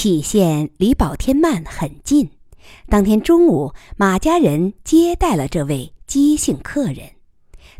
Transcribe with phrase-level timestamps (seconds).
[0.00, 2.30] 杞县离宝天曼很近。
[2.88, 7.16] 当天中午，马家人接待了这位姬姓客人。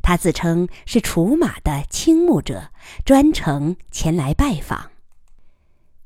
[0.02, 2.72] 他自称是除马的倾慕者，
[3.06, 4.90] 专程前来拜访。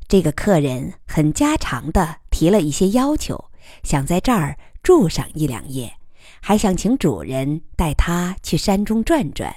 [0.06, 3.46] 这个客人很家常的提了一些要求，
[3.82, 5.94] 想在这儿住上一两夜，
[6.40, 9.52] 还想请主人带他去山中转转。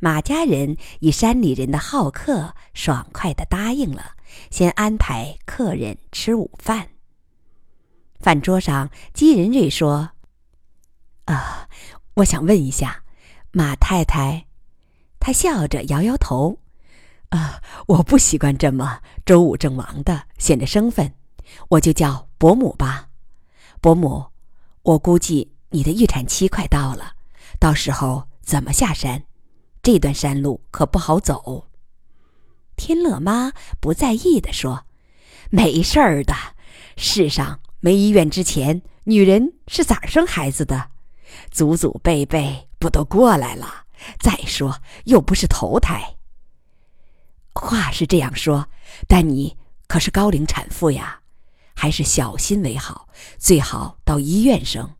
[0.00, 4.12] 马家人以山里人的好客，爽快的答应了，
[4.50, 6.88] 先安排客人吃午饭。
[8.18, 10.10] 饭桌上，姬仁瑞说
[11.26, 11.68] ：“啊，
[12.14, 13.02] 我想问一下。”
[13.52, 14.46] 马太太，
[15.18, 16.60] 她笑着摇摇头，
[17.30, 21.12] 啊，我不习惯这么周五正忙的，显着生分，
[21.70, 23.08] 我就叫伯母吧。
[23.80, 24.24] 伯母，
[24.82, 27.14] 我估计你的预产期快到了，
[27.58, 29.24] 到时候怎么下山？
[29.82, 31.66] 这段山路可不好走。
[32.80, 34.86] 天乐妈不在意的说
[35.52, 36.34] ：“没事儿的，
[36.96, 40.88] 世上没医院之前，女人是咋生孩子的？
[41.50, 43.84] 祖祖辈辈。”不都过来了？
[44.18, 46.16] 再说又不是头胎。
[47.52, 48.70] 话是这样说，
[49.06, 51.20] 但你可是高龄产妇呀，
[51.76, 54.94] 还是小心为好，最好到医院生。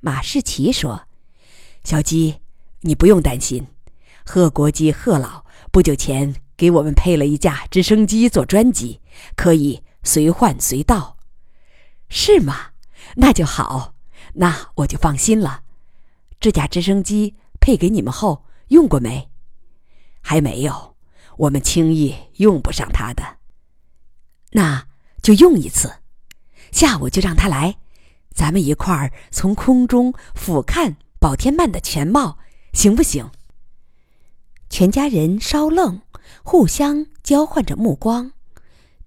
[0.00, 1.02] 马世奇说
[1.84, 2.40] ：“小鸡，
[2.80, 3.66] 你不用担心，
[4.24, 9.00] 贺国基贺老不久前给我们配了一架直升机做专机，
[9.34, 11.16] 可以随唤随到。
[12.10, 12.72] 是吗？
[13.16, 13.94] 那就好，
[14.34, 15.62] 那我就放心了。”
[16.38, 19.30] 这架直升机配给你们后用过没？
[20.20, 20.98] 还没有，
[21.38, 23.38] 我们轻易用不上它的。
[24.50, 24.86] 那
[25.22, 25.90] 就用一次，
[26.70, 27.78] 下午就让他来，
[28.34, 32.36] 咱们一块儿从空中俯瞰宝天曼的全貌，
[32.74, 33.30] 行不行？
[34.70, 36.00] 全家人稍愣，
[36.44, 38.32] 互相交换着目光。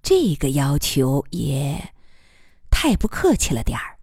[0.02, 1.92] 这个要求也
[2.70, 3.96] 太不客气了点儿。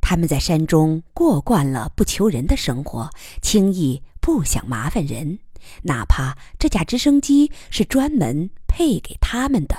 [0.00, 3.10] 他们在山中过惯了不求人的生活，
[3.42, 5.40] 轻易不想麻烦人，
[5.82, 9.76] 哪怕这架直升机是专门配给他们的。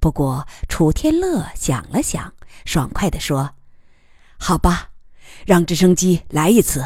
[0.00, 2.34] 不过楚天乐想了想，
[2.64, 3.54] 爽快地说
[4.36, 4.90] ：“好吧，
[5.46, 6.84] 让直升机来一次，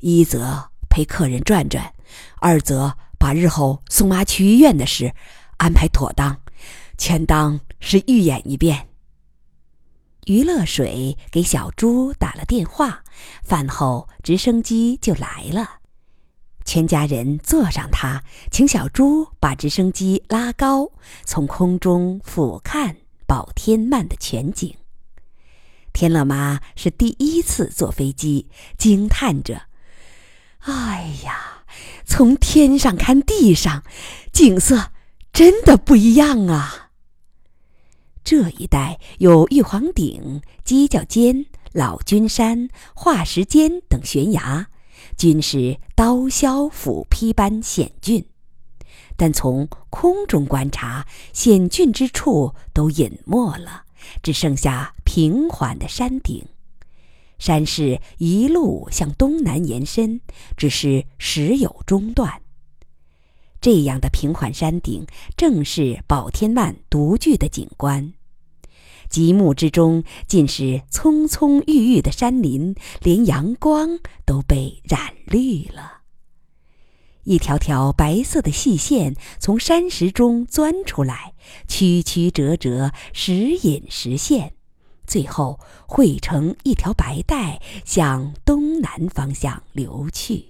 [0.00, 1.94] 一则陪客人转转，
[2.40, 5.14] 二则把日后送妈去医院的事
[5.58, 6.40] 安排妥当，
[6.96, 8.88] 全当是预演一遍。”
[10.26, 13.02] 于乐水给小猪打了电话，
[13.42, 15.78] 饭后直升机就来了。
[16.64, 20.92] 全家人坐上它，请小猪把直升机拉高，
[21.24, 22.94] 从空中俯瞰
[23.26, 24.76] 宝天曼的全景。
[25.92, 29.62] 天乐妈是第一次坐飞机，惊叹着
[30.60, 31.59] ：“哎呀，
[32.04, 33.82] 从天上看地上，
[34.32, 34.92] 景色
[35.32, 36.90] 真的不一样啊！”
[38.22, 44.68] 这一带有玉皇顶、犄角尖、老君山、化石尖等悬崖，
[45.16, 48.24] 均是刀削斧劈般险峻。
[49.16, 53.84] 但从空中观察，险峻之处都隐没了，
[54.22, 56.46] 只剩下平缓的山顶。
[57.40, 60.20] 山势一路向东南延伸，
[60.56, 62.42] 只是时有中断。
[63.60, 65.04] 这样的平缓山顶，
[65.36, 68.12] 正是宝天曼独具的景观。
[69.08, 76.02] 极目之中，尽是葱葱郁郁的山林，连阳光都被染绿了。
[77.24, 81.34] 一条条白色的细线从山石中钻出来，
[81.68, 84.54] 曲曲折折，时隐时现，
[85.10, 90.44] 最后汇成一条白带，向东南方向流去。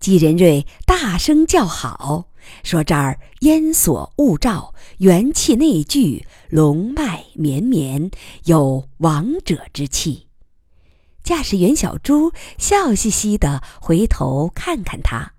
[0.00, 2.28] 姬仁瑞大声叫好，
[2.64, 8.10] 说：“这儿烟锁雾罩，元气内聚，龙脉绵绵，
[8.46, 10.28] 有王者之气。”
[11.22, 15.34] 驾驶员小朱笑嘻嘻的回头看看他，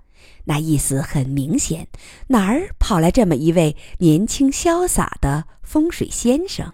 [0.45, 1.87] 那意思很明显：
[2.27, 6.73] 哪儿跑来这么一位年轻潇洒的风水先生？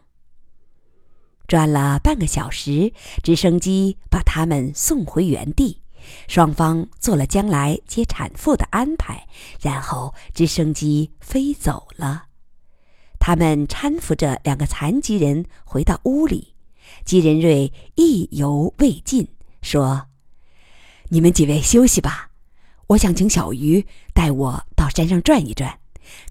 [1.50, 2.94] 转了半个小时，
[3.24, 5.82] 直升机把他们送回原地。
[6.28, 9.28] 双方做了将来接产妇的安排，
[9.60, 12.26] 然后直升机飞走了。
[13.20, 16.54] 他们搀扶着两个残疾人回到屋里，
[17.04, 19.28] 吉仁瑞意犹未尽，
[19.64, 20.06] 说
[21.10, 22.30] ：“你们几位休息吧，
[22.88, 25.80] 我想请小鱼带我到山上转一转，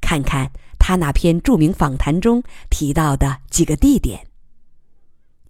[0.00, 4.26] 看看他那篇著名访谈中提到的几个地点。”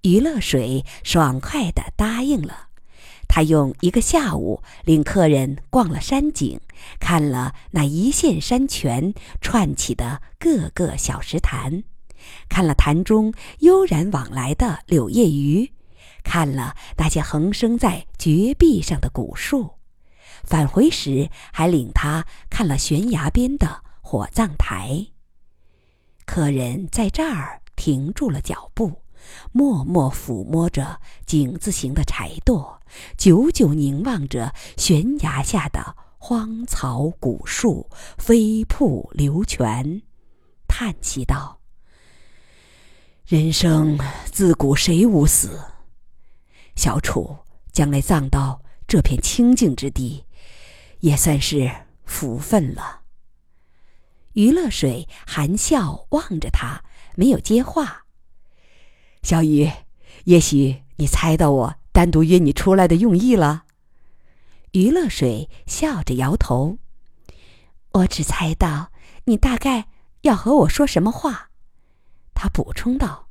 [0.02, 2.68] 于乐水爽快地答应了。
[3.28, 6.60] 他用一个下午领客人逛了山景，
[6.98, 11.84] 看了那一线山泉串起的各个小石潭，
[12.48, 15.72] 看了潭中悠然往来的柳叶鱼，
[16.24, 19.74] 看了那些横生在绝壁上的古树。
[20.44, 25.06] 返回时还领他看了悬崖边的火葬台。
[26.24, 29.02] 客人在这儿停住了脚步。
[29.52, 32.78] 默默抚摸着井字形的柴垛，
[33.16, 37.88] 久久凝望着悬崖下的荒草古树、
[38.18, 40.02] 飞瀑流泉，
[40.66, 41.60] 叹息道
[43.26, 43.98] ：“人生
[44.30, 45.60] 自古谁无死？
[46.74, 47.36] 小楚
[47.72, 50.24] 将来葬到这片清净之地，
[51.00, 51.70] 也算是
[52.04, 53.02] 福分了。”
[54.34, 56.84] 余乐水含笑望着他，
[57.16, 58.04] 没有接话。
[59.22, 59.70] 小雨，
[60.24, 63.64] 也许你猜到我单独约你出来的用意了。
[64.72, 66.78] 余乐水笑着摇头。
[67.92, 68.92] 我只猜到
[69.24, 69.88] 你大概
[70.22, 71.50] 要和我说什么话。
[72.34, 73.28] 他补充道：“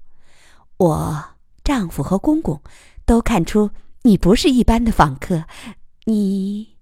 [0.78, 2.62] 我丈夫和公公
[3.06, 3.69] 都看出
[4.01, 5.45] 你不是一般的访客，
[6.06, 6.75] 你……”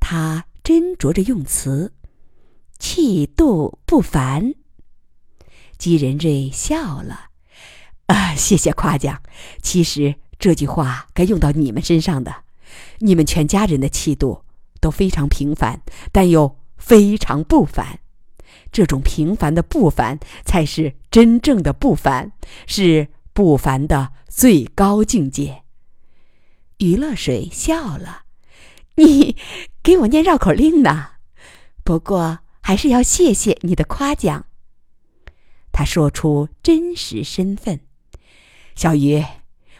[0.00, 1.92] 他斟酌着用词，
[2.78, 4.54] 气度不凡。
[5.76, 7.30] 姬仁瑞笑了。
[8.12, 9.22] 啊，谢谢夸奖。
[9.62, 12.44] 其实这句话该用到你们身上的。
[12.98, 14.42] 你们全家人的气度
[14.80, 15.82] 都非常平凡，
[16.12, 18.00] 但又非常不凡。
[18.72, 22.32] 这种平凡的不凡，才是真正的不凡，
[22.66, 25.62] 是不凡的最高境界。
[26.78, 28.24] 余乐水笑了
[28.96, 29.36] ：“你
[29.82, 31.12] 给我念绕口令呢？
[31.82, 34.46] 不过还是要谢谢你的夸奖。”
[35.72, 37.80] 他说出真实身份。
[38.76, 39.24] 小鱼，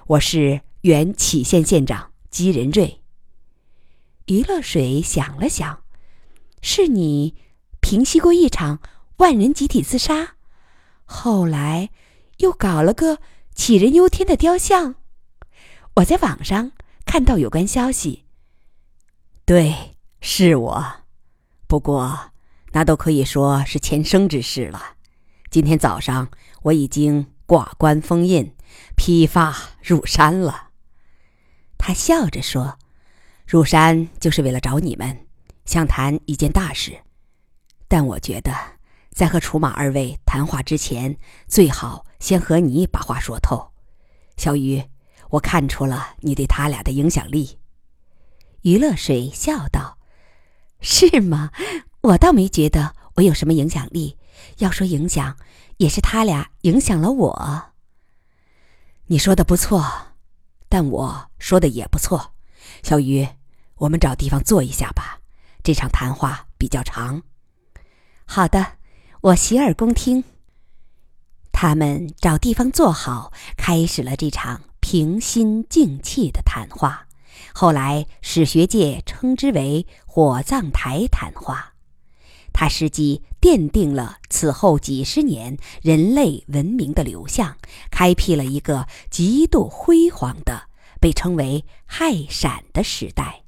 [0.06, 3.02] 我是原杞县县长姬仁瑞。
[4.24, 5.82] 余乐水想了想，
[6.62, 7.34] 是你
[7.82, 8.80] 平息过一场
[9.18, 10.36] 万人集体自杀，
[11.04, 11.90] 后来
[12.38, 13.18] 又搞了个
[13.54, 14.94] 杞人忧天的雕像。
[15.96, 16.72] 我在网上
[17.04, 18.24] 看到有关消息。
[19.44, 20.84] 对，是我，
[21.66, 22.30] 不过
[22.72, 24.94] 那都可以说是前生之事了。
[25.50, 26.30] 今天早上
[26.62, 28.55] 我已经挂冠封印。
[28.96, 30.70] 披发入山了，
[31.78, 32.78] 他笑着说
[33.46, 35.26] ：“入山就是为了找你们，
[35.64, 36.98] 想谈一件大事。
[37.88, 38.52] 但我觉得，
[39.10, 43.72] 在和楚马二位谈话之前，最好先和你把话说透。
[44.36, 44.82] 小鱼，
[45.30, 47.58] 我看出了你对他俩的影响力。”
[48.62, 49.98] 余乐水笑道
[50.80, 51.52] ：“是吗？
[52.00, 54.16] 我倒没觉得我有什么影响力。
[54.58, 55.36] 要说影响，
[55.76, 57.72] 也是他俩影响了我。”
[59.08, 59.86] 你说的不错，
[60.68, 62.34] 但我说的也不错。
[62.82, 63.24] 小鱼，
[63.76, 65.20] 我们找地方坐一下吧，
[65.62, 67.22] 这场谈话比较长。
[68.24, 68.78] 好的，
[69.20, 70.24] 我洗耳恭听。
[71.52, 77.06] 他们找地方坐好，开始了这场平心静气的谈话。
[77.54, 81.74] 后来史学界称之为“火葬台谈话”。
[82.58, 87.58] 它实际奠定了此后几十年人类文明的流向，
[87.90, 90.62] 开辟了一个极度辉煌的
[90.98, 93.42] 被称为“氦闪”的时代。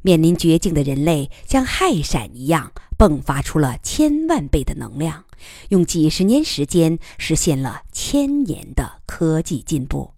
[0.00, 5.26] 面临绝境的人类，像氦闪一样迸发出了千万倍的能量，
[5.68, 10.12] 用几十年时间实现了千年的科技进步。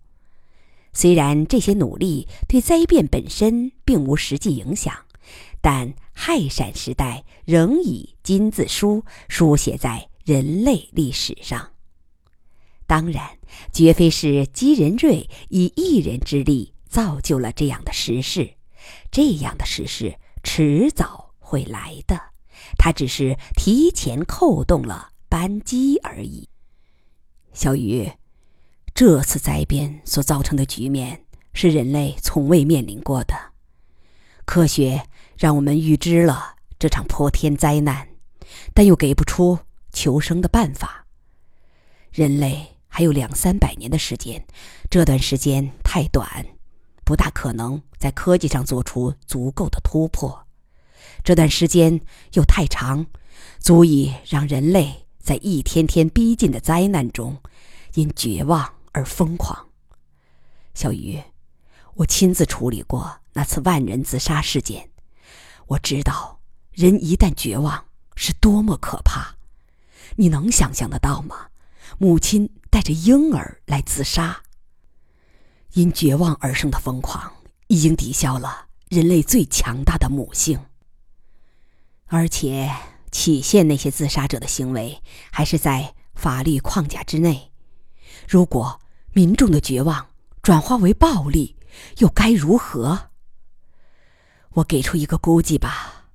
[0.93, 4.95] 虽然这些努力对灾变本身并无实际影响。
[5.71, 11.73] 但氦闪时代仍以金字书书写在人类历史上。
[12.87, 13.37] 当然，
[13.71, 18.55] 绝非是姬仁瑞以一人之力造就了这样的时势，
[19.11, 22.19] 这样的时势迟早会来的，
[22.79, 26.49] 他只是提前扣动了扳机而已。
[27.53, 28.11] 小鱼，
[28.95, 33.35] 这次灾变所造成的局面是人类从未面临过的，
[34.47, 35.05] 科学。
[35.39, 38.09] 让我们预知了这场破天灾难，
[38.75, 39.61] 但又给不出
[39.93, 41.07] 求生的办法。
[42.11, 44.45] 人类还有两三百年的时间，
[44.91, 46.45] 这段时间太短，
[47.05, 50.45] 不大可能在科技上做出足够的突破；
[51.23, 52.01] 这段时间
[52.33, 53.07] 又太长，
[53.61, 57.41] 足以让人类在一天天逼近的灾难中，
[57.95, 59.69] 因绝望而疯狂。
[60.75, 61.23] 小鱼，
[61.95, 64.91] 我亲自处理过那次万人自杀事件。
[65.69, 66.41] 我知道，
[66.73, 67.85] 人一旦绝望
[68.15, 69.37] 是多么可怕，
[70.17, 71.49] 你能想象得到吗？
[71.99, 74.43] 母亲带着婴儿来自杀，
[75.75, 77.31] 因绝望而生的疯狂
[77.67, 80.59] 已经抵消了人类最强大的母性，
[82.07, 82.71] 而且
[83.11, 87.53] 起限那些自杀者的行为还是在法律框架之内。
[88.27, 88.81] 如果
[89.13, 90.09] 民众的绝望
[90.43, 91.57] 转化为暴力，
[91.99, 93.08] 又该如何？
[94.59, 96.11] 我给出一个估计吧：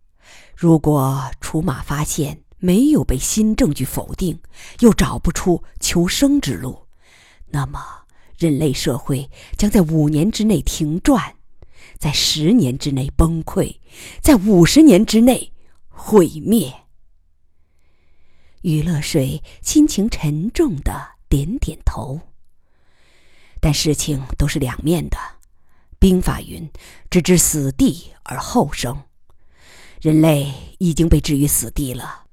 [0.55, 4.38] 如果楚马发现没有被新证据否定，
[4.79, 6.88] 又找不出求生之路，
[7.47, 7.79] 那么
[8.38, 11.35] 人类社会将在五年之内停转，
[11.97, 13.79] 在十年之内崩溃，
[14.21, 15.53] 在五十年之内
[15.88, 16.73] 毁灭。
[18.63, 22.19] 余乐水心情沉重的点点头。
[23.62, 25.17] 但事情都是两面的。
[26.03, 26.69] 兵法云
[27.10, 29.03] ：“置之死地而后生。”
[30.01, 32.25] 人类已经被置于死地了。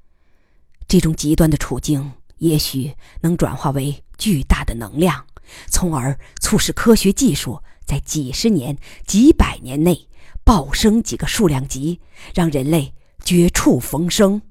[0.89, 5.25] 这种极端的处境，也许能转化为巨大的能量，
[5.69, 10.09] 从而促使科学技术在几十年、几百年内
[10.43, 12.01] 暴升几个数量级，
[12.35, 14.43] 让人类绝处逢生。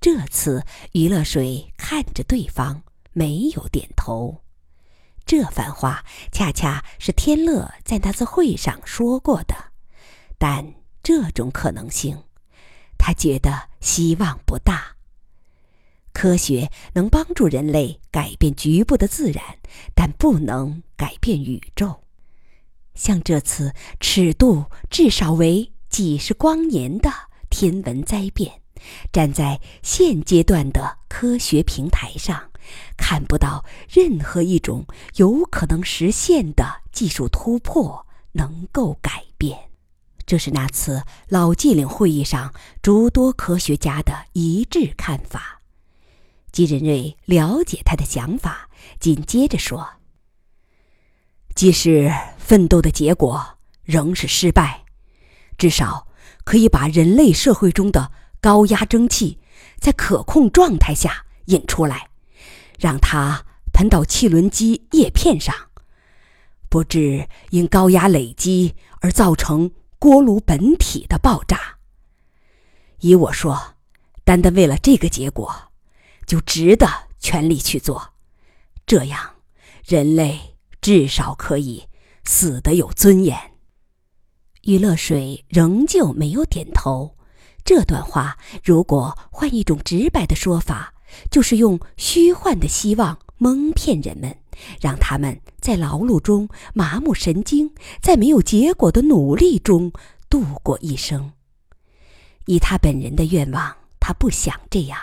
[0.00, 4.42] 这次，余乐水看着对方，没有点头。
[5.26, 9.56] 这番话恰恰是天乐在那次会上说过的，
[10.38, 12.22] 但这种可能性，
[12.96, 14.94] 他觉得希望不大。
[16.12, 19.42] 科学能帮助人类改变局部的自然，
[19.94, 22.04] 但不能改变宇宙。
[22.94, 27.10] 像这次尺度至少为几十光年的
[27.50, 28.62] 天文灾变，
[29.12, 32.50] 站在现阶段的科学平台上。
[32.96, 34.84] 看不到任何一种
[35.16, 39.56] 有可能实现的技术突破能够改变，
[40.26, 42.52] 这是那次老纪领会议上
[42.82, 45.62] 诸多科学家的一致看法。
[46.50, 49.88] 吉仁瑞了解他的想法，紧接着说
[51.54, 54.84] ：“即使奋斗的结果仍是失败，
[55.56, 56.08] 至少
[56.42, 58.10] 可以把人类社会中的
[58.46, 59.40] 高压蒸汽
[59.80, 62.10] 在可控状态下引出来。”
[62.78, 65.54] 让它喷到汽轮机叶片上，
[66.68, 71.78] 不致因高压累积而造成锅炉本体的爆炸。
[73.00, 73.76] 依我说，
[74.24, 75.72] 单单为了这个结果，
[76.26, 76.86] 就值得
[77.18, 78.12] 全力去做。
[78.84, 79.36] 这样，
[79.86, 81.88] 人类至少可以
[82.24, 83.54] 死得有尊严。
[84.64, 87.15] 余乐水仍旧没有点头。
[87.66, 90.94] 这段话，如果换一种直白的说法。
[91.30, 94.36] 就是用虚幻的希望蒙骗人们，
[94.80, 99.90] 让他们在劳碌中麻木神经，在没有结果的努力中
[100.28, 101.32] 度过一生。
[102.46, 104.98] 以他本人的愿望，他不想这样。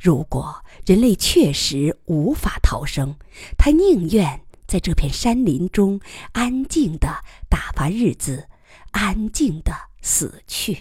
[0.00, 3.16] 如果人类确实无法逃生，
[3.58, 6.00] 他宁愿在这片山林中
[6.32, 7.08] 安静的
[7.50, 8.48] 打发日子，
[8.92, 10.78] 安静的死去。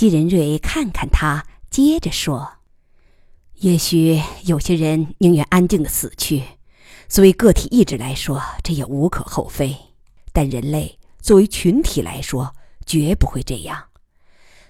[0.00, 2.52] 季仁瑞看看他，接着说。
[3.56, 6.42] 也许有些人宁愿安静的死去，
[7.06, 9.76] 作为个体意志来说，这也无可厚非。
[10.32, 12.54] 但人类作为群体来说，
[12.86, 13.88] 绝不会这样。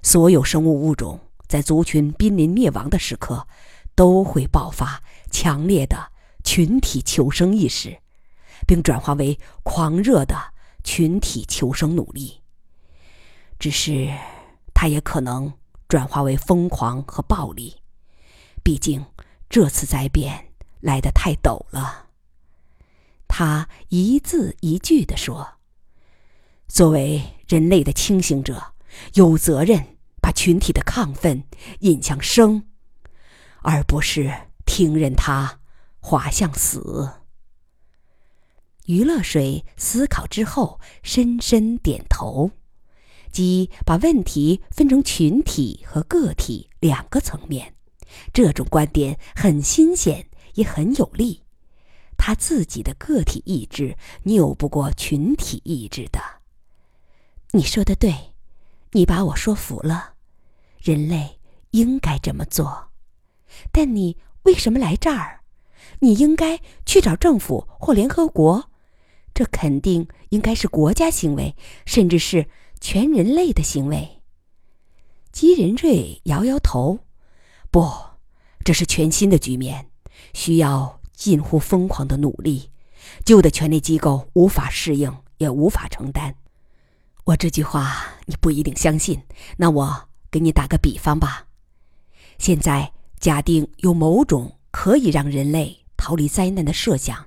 [0.02, 3.46] 所有生物物种在族群濒临灭亡的时刻，
[3.94, 6.10] 都会爆发强烈的
[6.42, 7.96] 群体求生意识，
[8.66, 10.36] 并转化为狂热的
[10.82, 12.40] 群体求生努力。
[13.60, 14.12] 只是，
[14.80, 15.52] 它也可能
[15.88, 17.82] 转化为疯狂和暴力。
[18.64, 19.04] 毕竟，
[19.50, 22.06] 这次灾变来得太陡了。
[23.28, 25.58] 他一字一句地说
[26.66, 28.72] ：“作为人类的清醒者，
[29.12, 31.44] 有责任把群体的亢奋
[31.80, 32.66] 引向生，
[33.60, 34.34] 而不是
[34.64, 35.60] 听任它
[35.98, 37.16] 滑向死。”
[38.88, 42.52] 余乐水思考之后，深深点头，
[43.30, 47.74] 即把问题分成群体和个体两个层面。
[48.32, 51.42] 这种观点很新鲜，也很有利。
[52.16, 56.20] 他自己的个体意志拗不过群体意志的。
[57.52, 58.34] 你说的对，
[58.92, 60.14] 你把我说服了。
[60.78, 61.38] 人类
[61.70, 62.90] 应该这么做，
[63.72, 65.40] 但你为什么来这儿？
[66.00, 68.70] 你应该去找政府或联合国。
[69.32, 71.54] 这肯定应该是国家行为，
[71.86, 72.48] 甚至是
[72.80, 74.22] 全人类的行为。
[75.30, 76.98] 姬仁瑞摇摇头。
[77.70, 77.88] 不，
[78.64, 79.90] 这是全新的局面，
[80.32, 82.70] 需要近乎疯狂的努力。
[83.24, 86.34] 旧的权力机构无法适应，也无法承担。
[87.24, 89.22] 我这句话你不一定相信，
[89.56, 91.46] 那我给你打个比方吧。
[92.38, 97.24] 现在假定有某种可以让人类逃离灾难的设想，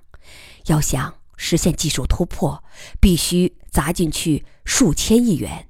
[0.65, 2.63] 要想实现技术突破，
[3.00, 5.68] 必须砸进去数千亿元，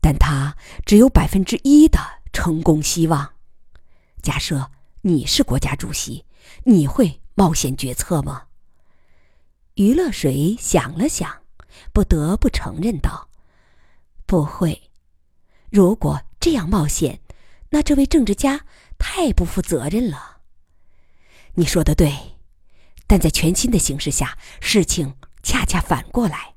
[0.00, 1.98] 但他只有百分之一的
[2.32, 3.34] 成功希望。
[4.22, 4.70] 假设
[5.02, 6.24] 你是国家主席，
[6.64, 8.44] 你会冒险决策吗？
[9.74, 11.42] 余乐水想了想，
[11.92, 13.28] 不得不承认道
[14.26, 14.90] ：“不会。
[15.70, 17.20] 如果这样冒险，
[17.70, 18.64] 那这位政治家
[18.98, 20.38] 太不负责任了。”
[21.54, 22.35] 你说的对。
[23.06, 26.54] 但在全新的形势下，事情恰恰反过来，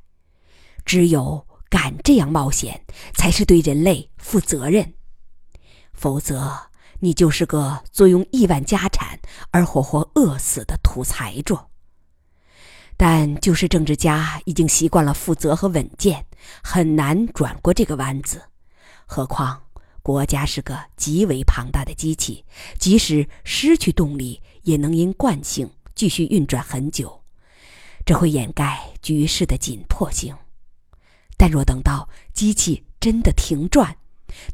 [0.86, 4.94] 只有敢这样冒险，才是对人类负责任。
[5.94, 9.20] 否则，你就是个坐拥亿万家产
[9.52, 11.58] 而活活饿死的土财主。
[12.98, 16.26] 但就是政治家已经习惯了负责和稳健，
[16.62, 18.42] 很难转过这个弯子。
[19.06, 19.62] 何况
[20.02, 22.44] 国家是个极为庞大的机器，
[22.78, 25.70] 即使失去动力，也能因惯性。
[26.00, 27.22] 继续运转很久，
[28.06, 30.34] 这会掩盖局势的紧迫性。
[31.36, 33.98] 但若等到机器真的停转，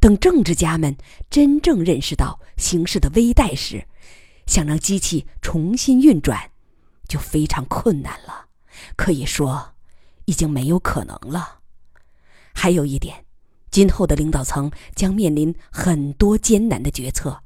[0.02, 0.98] 等政治家们
[1.30, 3.86] 真正认识到形势的危殆时，
[4.48, 6.50] 想让机器重新运转，
[7.08, 8.48] 就非常困难了。
[8.96, 9.76] 可以说，
[10.26, 11.60] 已经没有可能了。
[12.56, 13.24] 还有一点，
[13.70, 17.44] 今后的领导层将面临很多艰难的决策。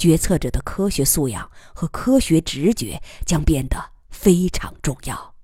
[0.00, 3.76] 决策者的科学素养和科学直觉将变得
[4.08, 5.34] 非常重要。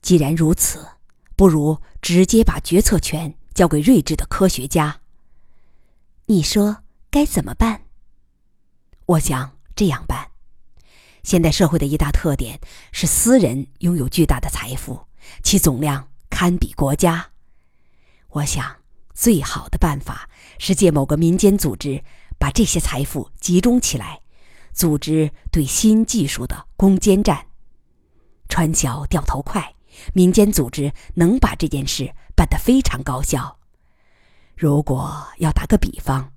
[0.00, 0.86] 既然如此，
[1.34, 5.00] 不如直接把决策权交给睿智的科学家。
[6.26, 7.82] 你说该怎么办？
[9.06, 10.30] 我想这样办：
[11.24, 12.60] 现代社会的一大特点
[12.92, 15.00] 是私人拥有巨大的财富，
[15.42, 17.30] 其总量堪比国家。
[18.28, 18.76] 我想
[19.14, 22.04] 最好的办法是借某个民间组织。
[22.38, 24.20] 把这些财富集中起来，
[24.72, 27.46] 组织对新技术的攻坚战。
[28.48, 29.74] 船小掉头快，
[30.14, 33.58] 民间组织能把这件事办得非常高效。
[34.56, 36.32] 如果要打个比方，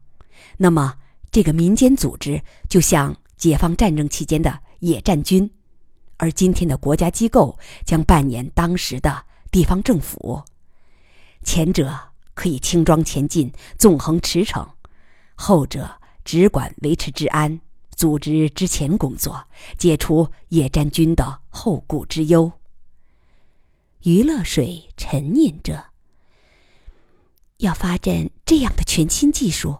[0.57, 0.95] 那么
[1.31, 5.49] 这个民间组织就像解放战争期间的野战军，
[6.17, 10.43] 而今天的国家机构将扮演当时的地方政府。
[11.43, 11.97] 前者
[12.33, 14.67] 可以轻装前进，纵横驰骋。
[15.41, 15.89] 后者
[16.23, 17.59] 只管维持治安，
[17.95, 19.43] 组织之前工作，
[19.75, 22.51] 解除野战军的后顾之忧。
[24.03, 25.83] 余乐水沉吟着，
[27.57, 29.79] 要发展这样的全新技术，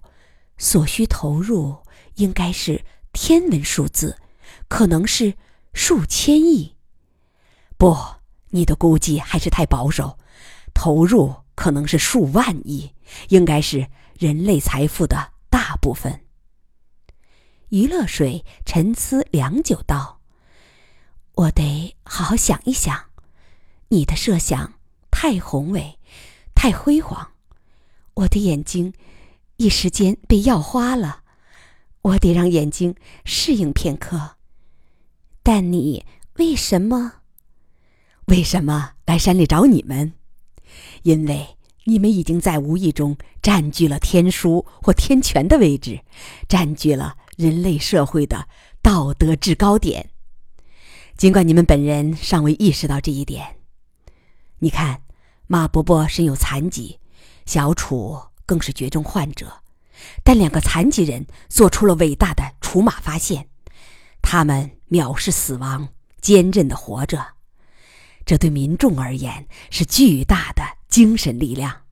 [0.58, 1.78] 所需投入
[2.16, 4.18] 应该是天文数字，
[4.68, 5.36] 可能是
[5.74, 6.76] 数千亿。
[7.78, 7.96] 不，
[8.50, 10.18] 你的估计还是太保守，
[10.74, 12.92] 投入可能是数万亿，
[13.30, 15.31] 应该是人类财富的。
[15.72, 16.26] 大部分。
[17.70, 20.20] 余乐水沉思良久，道
[21.36, 23.06] ：“我得好好想一想。
[23.88, 24.74] 你的设想
[25.10, 25.98] 太宏伟，
[26.54, 27.32] 太辉煌，
[28.16, 28.94] 我的眼睛
[29.56, 31.24] 一时间被耀花了。
[32.02, 34.36] 我得让眼睛适应片刻。
[35.42, 37.22] 但你为什么？
[38.26, 40.16] 为什么来山里找你们？
[41.04, 41.56] 因为……”
[41.86, 46.00] 你们已经在无意中占据了天书或天权的位置，
[46.48, 48.48] 占据了人类社会的
[48.82, 50.10] 道德制高点。
[51.18, 53.58] 尽管你们本人尚未意识到这一点，
[54.60, 55.02] 你看，
[55.48, 57.00] 马伯伯身有残疾，
[57.46, 59.52] 小楚更是绝症患者，
[60.24, 63.48] 但两个残疾人做出了伟大的除马发现，
[64.22, 65.90] 他们藐视死亡，
[66.22, 67.26] 坚韧的活着，
[68.24, 70.64] 这对民众而言是巨大的。
[70.92, 71.84] 精神力量，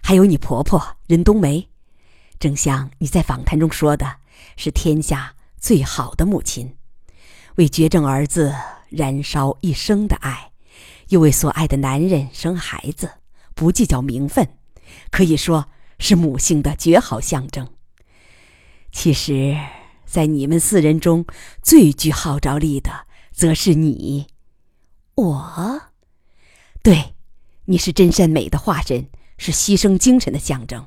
[0.00, 1.68] 还有你婆婆任冬梅，
[2.38, 4.18] 正像你在访谈中说的，
[4.56, 6.76] 是天下最好的母亲，
[7.56, 8.54] 为绝症儿子
[8.88, 10.52] 燃烧一生的爱，
[11.08, 13.10] 又为所爱的男人生孩子，
[13.56, 14.48] 不计较名分，
[15.10, 17.68] 可以说是母性的绝好象征。
[18.92, 19.58] 其实，
[20.06, 21.26] 在你们四人中
[21.62, 24.28] 最具号召力的，则是你，
[25.16, 25.82] 我，
[26.80, 27.16] 对。
[27.70, 29.06] 你是真善美的化身，
[29.38, 30.84] 是牺牲精神的象征。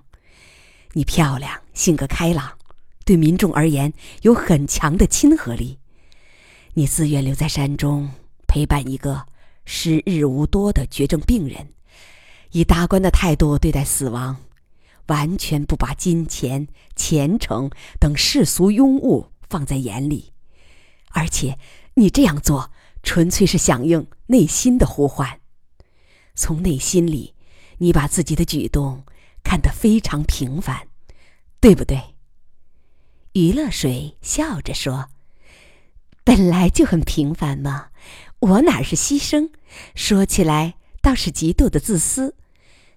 [0.92, 2.58] 你漂亮，性格开朗，
[3.06, 3.94] 对民众而言
[4.24, 5.80] 有很强的亲和力。
[6.74, 8.12] 你自愿留在山中
[8.48, 9.26] 陪伴一个
[9.64, 11.72] 时日无多的绝症病人，
[12.52, 14.36] 以达观的态度对待死亡，
[15.08, 16.68] 完全不把金钱、
[16.98, 20.34] 前程等世俗庸物放在眼里。
[21.12, 21.58] 而且，
[21.94, 22.72] 你这样做
[23.04, 25.40] 纯粹是响应内心的呼唤。
[26.36, 27.34] 从内心里，
[27.78, 29.04] 你把自己的举动
[29.44, 30.88] 看得非常平凡，
[31.60, 32.16] 对不对？
[33.34, 35.10] 余乐水笑着说
[36.24, 37.90] ：“本来就很平凡嘛，
[38.40, 39.50] 我哪是牺牲？
[39.96, 42.36] 说起来倒是极度的自私。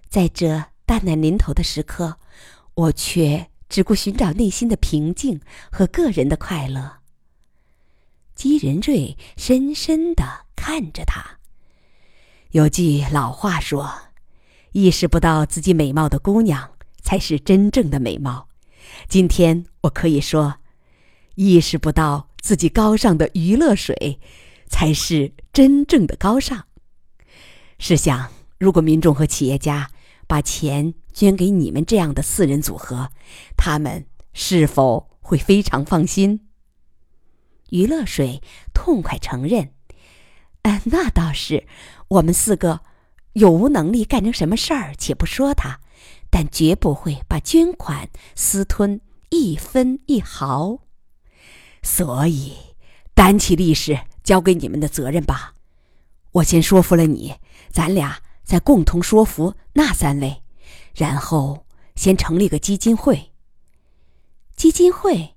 [0.09, 2.19] 在这大难临头的时刻，
[2.75, 6.99] 我却只顾寻找内心的平静和个人的快乐。
[8.35, 11.36] 姬仁瑞深深的看着他。
[12.51, 13.91] 有句老话说
[14.71, 18.47] ：“意识不到自己美貌的姑娘，才是真正的美貌。”
[19.09, 20.55] 今天我可以说，
[21.35, 24.19] 意识不到自己高尚的娱乐水，
[24.65, 26.65] 才是真正的高尚。
[27.79, 29.91] 试想，如果民众和企业家
[30.25, 33.11] 把钱捐给你们这样的四人组合，
[33.57, 36.47] 他们是否会非常放心？
[37.71, 38.41] 娱乐水
[38.73, 39.73] 痛快承认
[40.63, 41.67] ：“呃，那倒是，
[42.07, 42.81] 我们四个
[43.33, 45.79] 有无能力干成什么事儿，且不说他，
[46.29, 50.79] 但绝不会把捐款私吞一分一毫。
[51.83, 52.53] 所以，
[53.13, 55.53] 担起历史交给你们的责任吧。
[56.31, 57.35] 我先说服了你，
[57.69, 60.43] 咱俩再共同说服那三位，
[60.95, 61.65] 然后
[61.95, 63.31] 先成立个基金会。
[64.55, 65.35] 基金会，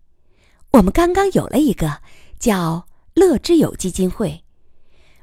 [0.72, 2.00] 我们刚刚有了一个。”
[2.40, 4.42] 叫乐之友基金会，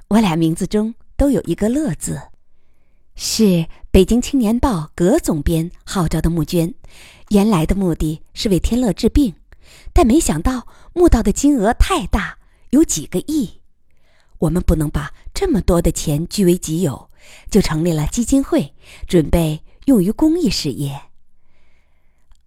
[0.09, 2.21] 我俩名字中都有一个“乐”字，
[3.15, 6.73] 是北京青年报葛总编号召的募捐。
[7.29, 9.35] 原来的目的是为天乐治病，
[9.91, 12.37] 但没想到募到的金额太大，
[12.69, 13.59] 有几个亿。
[14.37, 17.09] 我们不能把这么多的钱据为己有，
[17.49, 18.75] 就成立了基金会，
[19.07, 21.01] 准备用于公益事业。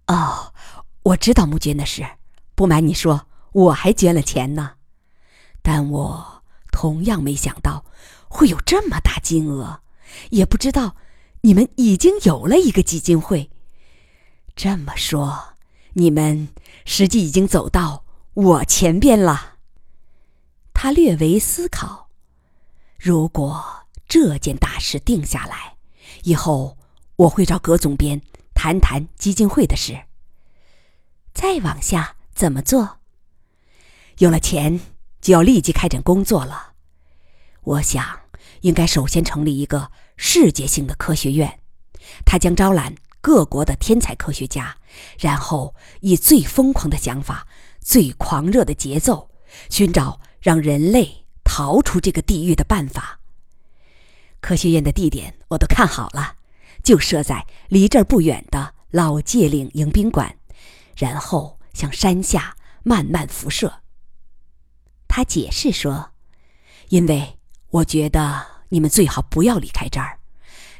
[0.06, 0.54] 哦，
[1.02, 2.06] 我知道募捐的事，
[2.54, 3.26] 不瞒你说。
[3.52, 4.74] 我还捐了钱呢，
[5.60, 7.84] 但我同样没想到
[8.30, 9.82] 会有这么大金额，
[10.30, 10.96] 也不知道
[11.42, 13.50] 你们已经有了一个基金会。
[14.54, 15.54] 这么说，
[15.94, 16.48] 你们
[16.86, 19.56] 实际已经走到我前边了。
[20.72, 22.08] 他略为思考，
[22.98, 25.76] 如果这件大事定下来，
[26.22, 26.78] 以后
[27.16, 28.22] 我会找葛总编
[28.54, 30.04] 谈谈基金会的事。
[31.34, 33.00] 再往下怎么做？
[34.18, 34.80] 有了钱，
[35.20, 36.74] 就要立即开展工作了。
[37.62, 38.19] 我想，
[38.60, 41.60] 应该首先成立一个世界性的科学院，
[42.24, 44.76] 它将招揽各国的天才科学家，
[45.18, 47.46] 然后以最疯狂的想法、
[47.80, 49.30] 最狂热的节奏，
[49.68, 53.20] 寻找让人类逃出这个地狱的办法。
[54.40, 56.36] 科学院的地点我都看好了，
[56.82, 60.36] 就设在离这儿不远的老界岭迎宾馆，
[60.96, 63.82] 然后向山下慢慢辐射。
[65.06, 66.12] 他解释说
[66.88, 67.38] ：“因为
[67.70, 70.18] 我觉得你们最好不要离开这儿，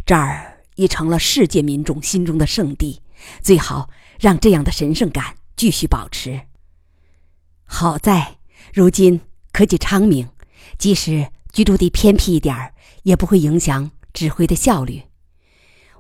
[0.05, 3.01] 这儿已成了世界民众心中的圣地，
[3.41, 6.41] 最好让这样的神圣感继续保持。
[7.65, 8.39] 好在
[8.73, 9.21] 如今
[9.53, 10.29] 科技昌明，
[10.79, 12.75] 即使居住地偏僻一点儿，
[13.05, 15.03] 也不会影响指挥的效率。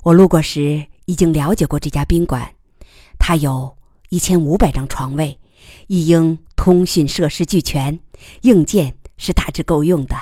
[0.02, 2.54] 我路过时已经了解过这家宾馆，
[3.18, 3.76] 它有
[4.08, 5.38] 一千五百张床位。”
[5.88, 8.00] 一应通讯设施俱全，
[8.42, 10.16] 硬件是大致够用的。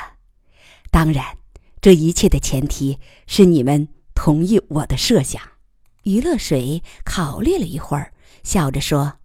[0.90, 1.38] 当然，
[1.80, 5.40] 这一切的前提是你们同意我的设想。
[6.04, 9.18] 余乐水考虑了一会儿，笑着说：“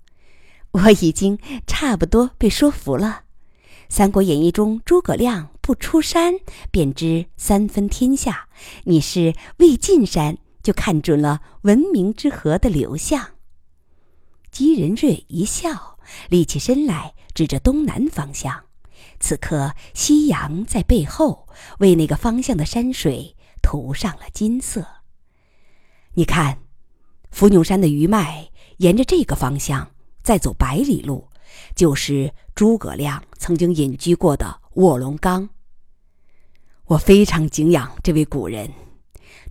[0.71, 3.23] 我已经差不多被说服了。
[3.89, 6.35] 《三国演义》中诸葛亮不出山
[6.71, 8.47] 便知三分天下，
[8.83, 13.31] 你是未进山就看准了文明之河的流向。”
[14.51, 15.93] 姬仁瑞一笑。
[16.29, 18.65] 立起身来，指着东南方向。
[19.23, 21.47] 此刻，夕阳在背后
[21.79, 24.85] 为那个方向的山水涂上了金色。
[26.15, 26.59] 你看，
[27.31, 31.29] 伏牛山的余脉沿着这个方向再走百里路，
[31.73, 35.47] 就是诸葛亮曾经隐居过的卧龙岗。
[36.87, 38.69] 我非常敬仰这位古人。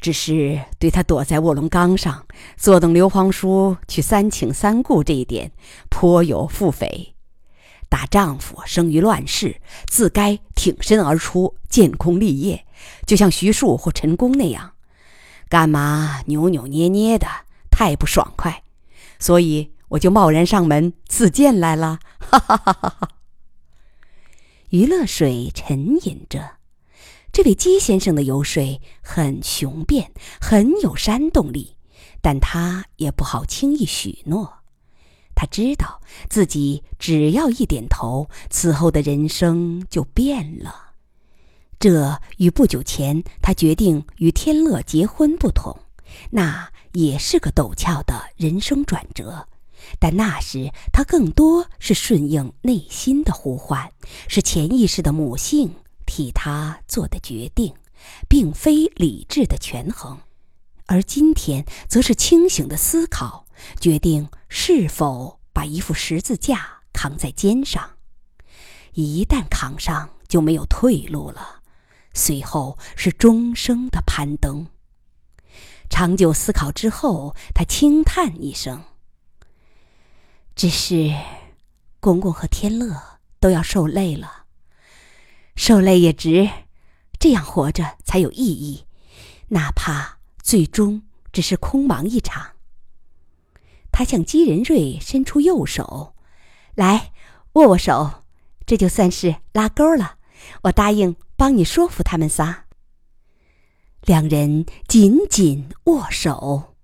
[0.03, 2.27] 只是对他躲在卧龙岗上，
[2.59, 5.51] 坐等刘皇叔去三请三顾这一点，
[5.89, 7.12] 颇有腹诽。
[7.92, 12.64] 大丈夫生于乱世，自该挺身而出，建功立业，
[13.07, 14.72] 就像徐庶或陈宫那样，
[15.50, 17.26] 干嘛扭扭捏捏的，
[17.70, 18.62] 太不爽快。
[19.18, 21.98] 所以我就贸然上门自荐来了。
[22.18, 23.09] 哈哈哈哈哈！
[24.70, 26.52] 余乐水沉吟着。
[27.31, 31.76] 这位姬先生的游说很雄辩，很有煽动力，
[32.22, 34.62] 但他也不好轻易许诺。
[35.42, 36.00] 他知道
[36.31, 40.92] 自己只要一点头，此后的人生就变了。
[41.81, 45.76] 这与不久前他决定与天乐结婚不同，
[46.31, 49.48] 那也是个陡峭的人生转折。
[49.98, 53.90] 但那时他更多是顺应内心的呼唤，
[54.28, 55.74] 是潜意识的母性。
[56.07, 57.74] 替他做的决定，
[58.28, 60.16] 并非理智的权衡，
[60.87, 63.44] 而今天则是清醒的思考，
[63.81, 67.96] 决定是否把一副十字架扛在肩上。
[68.92, 71.62] 一旦扛上，就没有退路了。
[72.14, 74.66] 随后是终生的攀登。
[75.88, 78.85] 长久思考之后，他轻叹一声
[80.55, 81.14] ：“只是，
[82.01, 84.44] 公公和天乐都要受累了，
[85.57, 86.48] 受累也值，
[87.18, 88.87] 这样活着才有意义，
[89.48, 92.52] 哪怕最终只是空忙一场。”
[94.03, 96.17] 他向姬仁瑞伸出右手
[96.75, 97.12] ：“来，
[97.53, 98.25] 握握手，
[98.67, 100.17] 这就算是拉钩了。
[100.62, 102.67] 我答应。”帮你说服他们仨。
[104.03, 106.75] 两人紧紧握手，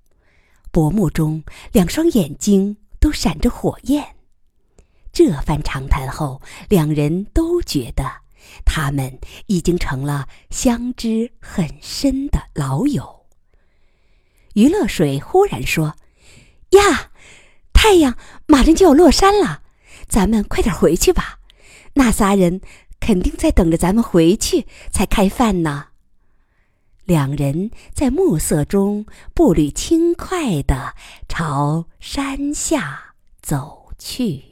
[0.72, 4.16] 薄暮中两双眼睛都闪着火焰。
[5.12, 8.04] 这番长谈后，两人都觉得
[8.64, 13.26] 他们已经成了相知很深的老友。
[14.54, 15.94] 余乐水忽然说
[16.70, 17.10] ：“呀，
[17.72, 19.62] 太阳马上就要落山了，
[20.08, 21.38] 咱们快点回去吧。
[21.94, 22.60] 那仨人。”
[23.00, 25.86] 肯定在等着咱们回去才开饭呢。
[27.04, 30.96] 两人在暮色中步履轻快地
[31.28, 34.47] 朝山下走去。